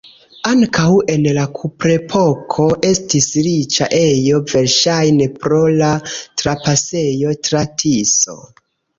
Ankaŭ 0.49 0.85
en 1.15 1.25
la 1.37 1.41
kuprepoko 1.57 2.63
estis 2.91 3.27
riĉa 3.47 3.87
ejo, 3.97 4.39
verŝajne 4.53 5.27
pro 5.43 5.59
la 5.81 5.89
trapasejo 6.43 7.35
tra 7.49 7.63
Tiso. 7.83 8.39